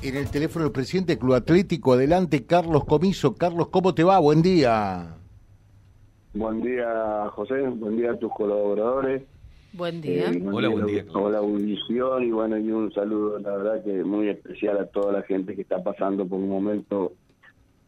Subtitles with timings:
[0.00, 3.34] En el teléfono del presidente del Club Atlético, adelante Carlos Comiso.
[3.34, 4.20] Carlos, ¿cómo te va?
[4.20, 5.16] Buen día.
[6.34, 7.62] Buen día, José.
[7.62, 9.22] Buen día a tus colaboradores.
[9.72, 10.30] Buen día.
[10.30, 14.28] Eh, Hola, buen día, Hola, audición y bueno, y un saludo, la verdad que muy
[14.28, 17.12] especial a toda la gente que está pasando por un momento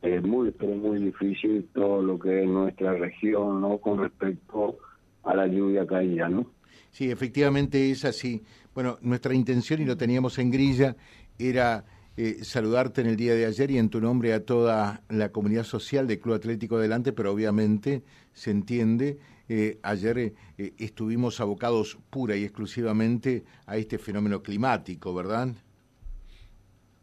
[0.03, 3.79] eh, muy, pero muy difícil, todo lo que es nuestra región, ¿no?
[3.79, 4.79] Con respecto
[5.23, 6.47] a la lluvia caída, ¿no?
[6.91, 8.43] Sí, efectivamente es así.
[8.75, 10.97] Bueno, nuestra intención, y lo teníamos en grilla,
[11.39, 11.85] era
[12.17, 15.65] eh, saludarte en el día de ayer y en tu nombre a toda la comunidad
[15.65, 19.19] social del Club Atlético Adelante, pero obviamente se entiende,
[19.53, 25.49] eh, ayer eh, eh, estuvimos abocados pura y exclusivamente a este fenómeno climático, ¿verdad?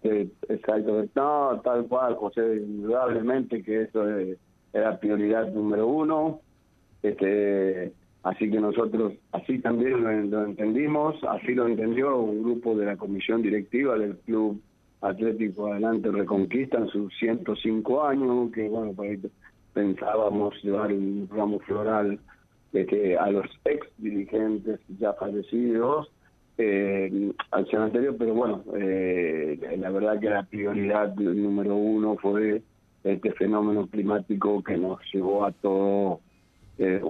[0.02, 1.06] Exacto.
[1.14, 4.38] No, tal cual, José, indudablemente que eso es,
[4.72, 6.40] era prioridad número uno.
[7.04, 7.92] Este,
[8.24, 12.96] así que nosotros, así también lo, lo entendimos, así lo entendió un grupo de la
[12.96, 14.62] comisión directiva del Club
[15.02, 19.20] Atlético Adelante Reconquista en sus 105 años, que bueno, por ahí
[19.74, 22.20] pensábamos llevar un ramo floral
[22.74, 26.12] este, a los ex dirigentes ya fallecidos
[26.58, 32.64] eh, al cementerio, pero bueno, eh, la verdad que la prioridad número uno fue
[33.04, 36.20] este fenómeno climático que nos llevó a todo,
[36.80, 37.02] eh,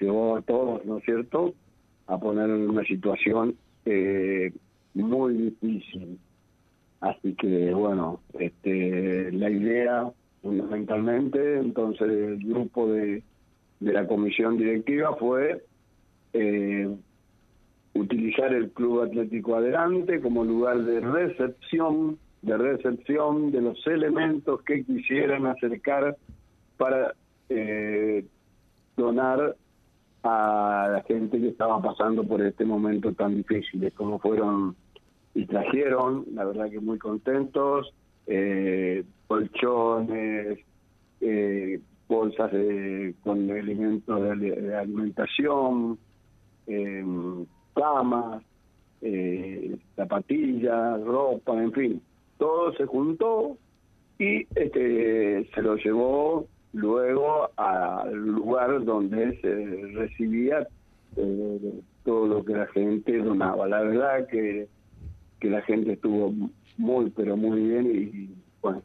[0.00, 1.54] llevó a todos, ¿no es cierto?,
[2.06, 3.54] a poner en una situación
[3.84, 4.52] eh,
[4.94, 6.18] muy difícil.
[7.00, 10.10] Así que bueno, este, la idea
[10.42, 13.22] fundamentalmente, entonces el grupo de,
[13.80, 15.62] de la comisión directiva fue
[16.32, 16.88] eh,
[17.94, 24.84] utilizar el Club Atlético Adelante como lugar de recepción, de recepción de los elementos que
[24.84, 26.16] quisieran acercar
[26.76, 27.14] para
[27.48, 28.24] eh,
[28.96, 29.56] donar
[30.22, 34.76] a la gente que estaba pasando por este momento tan difícil, como fueron
[35.34, 37.92] y trajeron, la verdad que muy contentos,
[38.26, 40.58] eh, colchones,
[41.20, 45.98] eh, bolsas de, con elementos de, de alimentación,
[46.66, 47.04] eh,
[47.74, 48.42] camas,
[49.94, 52.02] zapatillas, ropa, en fin,
[52.36, 53.56] todo se juntó
[54.18, 60.66] y este se lo llevó luego al lugar donde se recibía
[61.16, 63.68] eh, todo lo que la gente donaba.
[63.68, 64.68] La verdad que,
[65.40, 66.32] que la gente estuvo
[66.76, 68.82] muy, pero muy bien y bueno,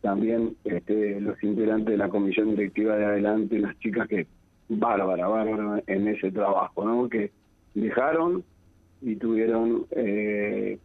[0.00, 4.26] también este, los integrantes de la comisión directiva de adelante, las chicas que
[4.68, 7.08] bárbara, bárbara en ese trabajo, ¿no?
[7.08, 7.32] Que
[7.74, 8.44] dejaron
[9.00, 10.78] y tuvieron eh,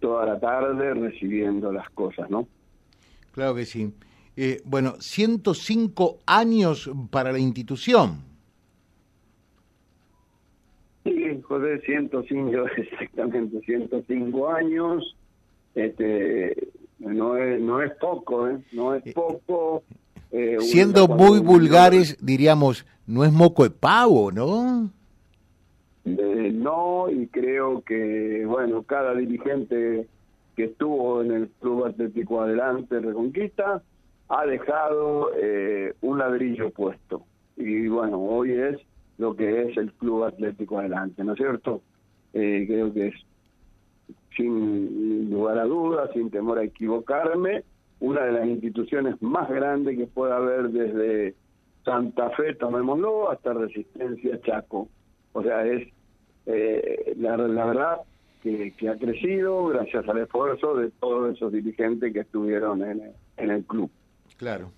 [0.00, 2.48] toda la tarde recibiendo las cosas, ¿no?
[3.32, 3.92] Claro que sí.
[4.36, 8.22] Eh, bueno, 105 años para la institución.
[11.04, 15.16] Sí, José, 105, exactamente 105 años.
[15.74, 16.68] Este,
[17.00, 18.58] no es, no es poco, ¿eh?
[18.72, 19.82] No es poco.
[20.30, 24.90] Eh, Siendo muy vulgares, diríamos, no es moco de pavo, ¿no?
[26.04, 30.06] Eh, no, y creo que, bueno, cada dirigente
[30.54, 33.82] que estuvo en el Club Atlético Adelante Reconquista
[34.28, 37.24] ha dejado eh, un ladrillo puesto.
[37.56, 38.78] Y bueno, hoy es
[39.20, 41.82] lo que es el Club Atlético Adelante, ¿no es cierto?
[42.32, 43.14] Eh, creo que es,
[44.34, 47.62] sin lugar a dudas, sin temor a equivocarme,
[48.00, 51.34] una de las instituciones más grandes que pueda haber desde
[51.84, 54.88] Santa Fe, tomémoslo, hasta Resistencia Chaco.
[55.34, 55.86] O sea, es
[56.46, 57.98] eh, la, la, verdad
[58.42, 63.90] que, ha crecido gracias al esfuerzo de todos esos dirigentes que estuvieron en el club.
[64.38, 64.70] Claro.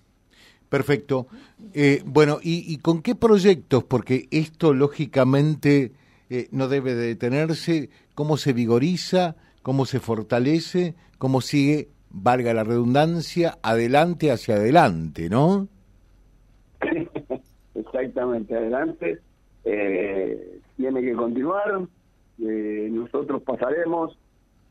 [0.73, 1.27] Perfecto.
[1.75, 3.83] Eh, bueno, ¿y, ¿y, con qué proyectos?
[3.83, 5.91] Porque esto lógicamente
[6.31, 7.91] eh, no debe de detenerse.
[8.15, 9.35] ¿Cómo se vigoriza?
[9.61, 10.95] ¿Cómo se fortalece?
[11.19, 15.67] ¿Cómo sigue, valga la redundancia, adelante hacia adelante, no?
[17.75, 19.19] Exactamente, adelante.
[19.65, 21.87] Eh, tiene que continuar.
[22.39, 24.17] Eh, nosotros pasaremos,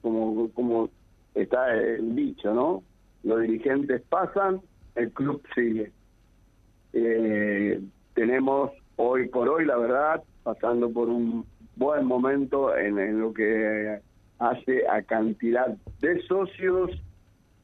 [0.01, 0.91] como, como
[1.33, 2.83] está el dicho, ¿no?
[3.23, 4.63] Los dirigentes pasan,
[4.95, 5.93] el club sigue.
[6.93, 7.81] Eh,
[8.15, 11.47] tenemos hoy por hoy, la verdad, pasando por un
[11.77, 14.01] buen momento en, en lo que
[14.39, 15.69] hace a cantidad
[16.01, 16.91] de socios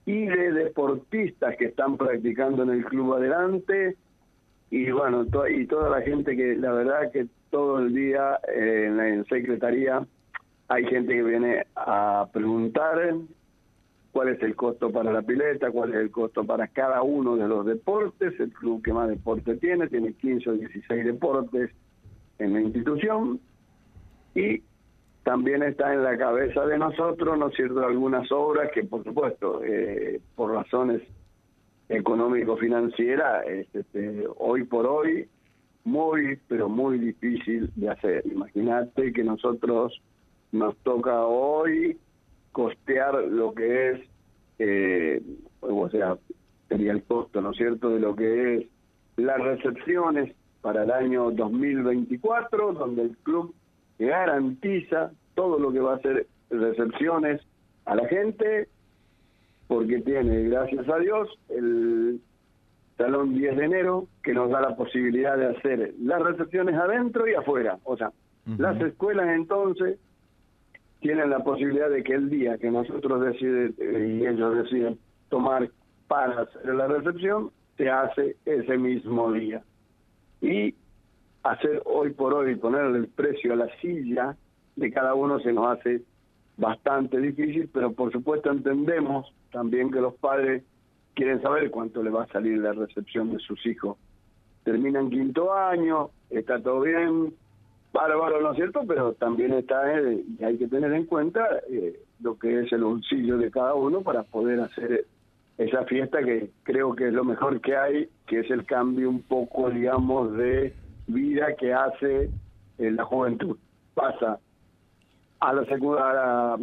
[0.06, 3.96] y de deportistas que están practicando en el club adelante
[4.70, 8.84] y bueno to y toda la gente que la verdad que todo el día eh,
[8.86, 10.06] en la en secretaría
[10.69, 13.14] hay gente que viene a preguntar
[14.19, 17.47] cuál es el costo para la pileta, cuál es el costo para cada uno de
[17.47, 21.70] los deportes, el club que más deporte tiene, tiene 15 o 16 deportes
[22.41, 23.38] en la institución
[24.35, 24.61] y
[25.23, 29.62] también está en la cabeza de nosotros, ¿no es cierto?, algunas obras que, por supuesto,
[29.62, 31.00] eh, por razones
[31.88, 35.29] económico-financieras, este, hoy por hoy,
[35.85, 38.26] muy, pero muy difícil de hacer.
[38.26, 40.03] Imagínate que nosotros
[40.50, 41.97] nos toca hoy
[42.53, 44.00] costear lo que es,
[44.59, 45.23] eh,
[45.61, 46.17] o sea,
[46.69, 48.67] sería el costo, ¿no es cierto?, de lo que es
[49.17, 53.55] las recepciones para el año 2024, donde el club
[53.99, 57.41] garantiza todo lo que va a ser recepciones
[57.85, 58.69] a la gente,
[59.67, 62.21] porque tiene, gracias a Dios, el
[62.97, 67.35] salón 10 de enero, que nos da la posibilidad de hacer las recepciones adentro y
[67.35, 67.79] afuera.
[67.85, 68.12] O sea,
[68.56, 69.99] las escuelas entonces
[71.00, 74.99] tienen la posibilidad de que el día que nosotros deciden y ellos deciden
[75.29, 75.71] tomar
[76.09, 79.62] para hacer la recepción, se hace ese mismo día.
[80.41, 80.75] Y
[81.43, 84.37] hacer hoy por hoy, ponerle el precio a la silla
[84.77, 86.03] de cada uno se nos hace
[86.56, 90.62] bastante difícil, pero por supuesto entendemos también que los padres
[91.15, 93.97] quieren saber cuánto le va a salir la recepción de sus hijos.
[94.65, 97.35] Terminan quinto año, está todo bien,
[97.93, 98.82] bárbaro, ¿no es cierto?
[98.87, 102.85] Pero también está, eh, y hay que tener en cuenta eh, lo que es el
[102.85, 105.06] bolsillo de cada uno para poder hacer
[105.56, 109.23] esa fiesta que creo que es lo mejor que hay, que es el cambio un
[109.23, 110.73] poco, digamos, de
[111.06, 112.31] vida que hace
[112.79, 113.56] eh, la juventud.
[113.94, 114.38] Pasa
[115.40, 116.56] a la, a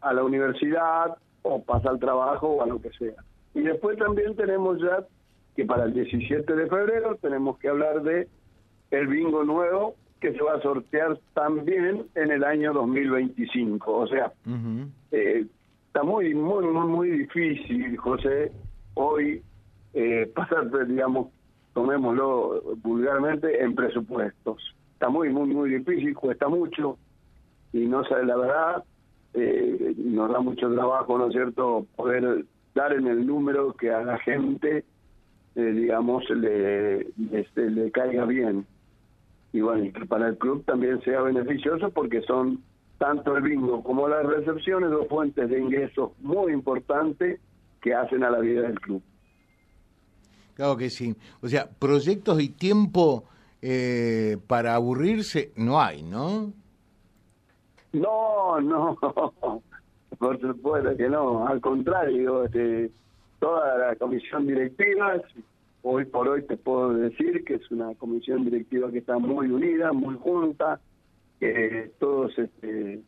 [0.00, 3.14] a la universidad o pasa al trabajo o a lo que sea.
[3.54, 5.04] Y después también tenemos ya
[5.56, 8.28] que para el 17 de febrero tenemos que hablar de
[8.90, 13.92] el bingo nuevo que se va a sortear también en el año 2025.
[13.92, 14.32] O sea,
[15.12, 15.46] eh,
[15.86, 18.52] está muy, muy, muy, muy difícil, José,
[18.94, 19.42] hoy
[19.94, 21.28] eh, pasar, digamos,
[21.74, 24.74] tomémoslo vulgarmente, en presupuestos.
[24.94, 26.98] Está muy, muy, muy difícil, cuesta mucho
[27.72, 28.84] y no sabe la verdad,
[29.34, 34.02] eh, nos da mucho trabajo, ¿no es cierto?, poder dar en el número que a
[34.02, 34.84] la gente,
[35.54, 38.66] eh, digamos, le, le, le caiga bien
[39.56, 42.62] y bueno, y que para el club también sea beneficioso porque son
[42.98, 47.40] tanto el bingo como las recepciones dos fuentes de ingresos muy importantes
[47.80, 49.02] que hacen a la vida del club.
[50.56, 51.16] Claro que sí.
[51.40, 53.24] O sea, proyectos y tiempo
[53.62, 56.52] eh, para aburrirse no hay, ¿no?
[57.94, 58.98] No, no,
[60.18, 61.48] por supuesto que no.
[61.48, 62.90] Al contrario, este,
[63.38, 65.14] toda la comisión directiva
[65.88, 69.92] hoy por hoy te puedo decir que es una comisión directiva que está muy unida,
[69.92, 70.80] muy junta,
[71.38, 73.02] que todos este,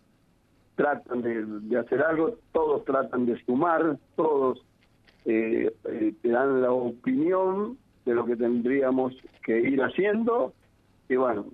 [0.77, 4.65] tratan de, hacer algo, todos tratan de sumar, todos
[5.25, 7.77] eh, eh, te dan la opinión
[8.07, 9.13] de lo que tendríamos
[9.45, 10.53] que ir haciendo
[11.09, 11.47] y bueno,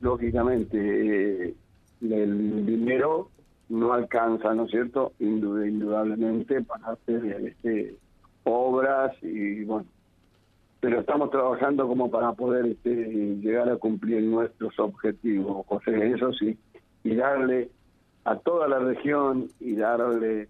[0.00, 1.54] lógicamente eh,
[2.00, 3.28] el dinero
[3.68, 5.14] no alcanza, ¿no es cierto?
[5.18, 7.96] Indudablemente para hacer este,
[8.44, 9.86] obras y bueno,
[10.80, 16.58] pero estamos trabajando como para poder este, llegar a cumplir nuestros objetivos, José, eso sí,
[17.04, 17.70] y darle
[18.24, 20.48] a toda la región y darle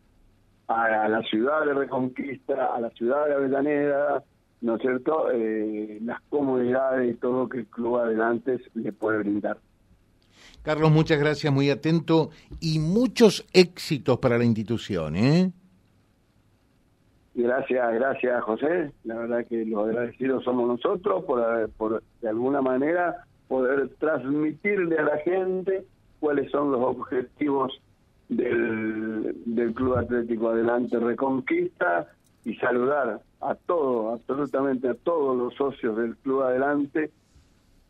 [0.69, 4.23] a, la ciudad de Reconquista, a la ciudad de Avellaneda,
[4.61, 9.59] ¿no es cierto?, eh, las comodidades y todo que el Club Adelantes le puede brindar.
[10.63, 12.31] Carlos, muchas gracias, muy atento
[12.61, 15.53] y muchos éxitos para la institución, ¿eh?
[17.35, 18.93] Gracias, gracias José.
[19.05, 25.03] La verdad que los agradecidos somos nosotros por, por de alguna manera poder transmitirle a
[25.03, 25.85] la gente
[26.19, 27.81] cuáles son los objetivos
[28.29, 32.09] del, del Club Atlético Adelante Reconquista
[32.45, 37.11] y saludar a todos, absolutamente a todos los socios del Club Adelante,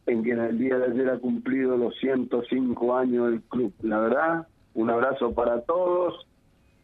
[0.06, 3.72] en quien el día de ayer ha cumplido los 105 años del club.
[3.82, 6.26] La verdad, un abrazo para todos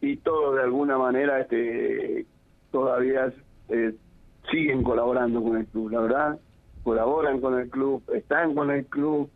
[0.01, 2.25] y todos de alguna manera este
[2.77, 3.33] todavía
[3.69, 3.95] eh,
[4.51, 6.39] siguen colaborando con el club, la verdad,
[6.83, 9.29] colaboran con el club, están con el club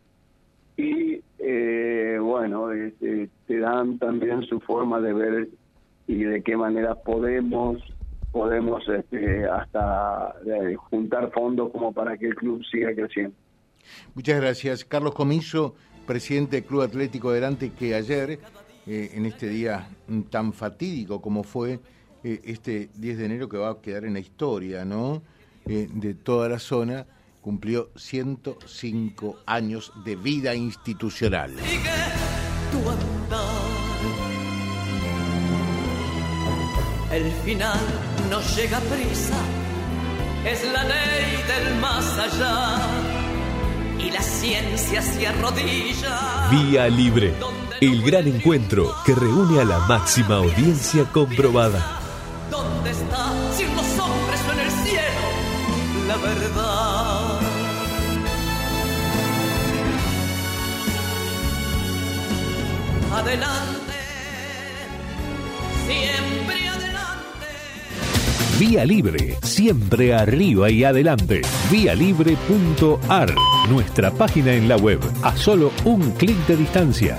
[0.76, 5.48] y eh, bueno, este, te dan también su forma de ver
[6.06, 7.82] y de qué manera podemos
[8.30, 13.34] podemos este, hasta eh, juntar fondos como para que el club siga creciendo.
[14.14, 14.84] Muchas gracias.
[14.84, 15.74] Carlos Comiso,
[16.06, 18.38] presidente del Club Atlético Delante, que ayer,
[18.86, 19.88] en este día
[20.30, 21.80] tan fatídico como fue,
[22.24, 25.22] eh, este 10 de enero que va a quedar en la historia, ¿no?
[25.66, 27.06] Eh, de toda la zona,
[27.40, 31.52] cumplió 105 años de vida institucional.
[37.12, 37.78] El final
[38.30, 39.36] no llega a prisa,
[40.46, 42.78] es la ley del más allá
[43.98, 46.48] y la ciencia se arrodilla.
[46.50, 47.34] Vía libre.
[47.80, 52.01] El gran encuentro que reúne a la máxima audiencia comprobada.
[52.92, 55.22] ¿Dónde está, si en los hombres o en el cielo,
[56.08, 57.40] la verdad?
[63.14, 63.92] Adelante,
[65.86, 67.46] siempre adelante.
[68.58, 71.40] Vía Libre, siempre arriba y adelante.
[71.70, 73.34] Vialibre.ar,
[73.70, 77.18] nuestra página en la web, a solo un clic de distancia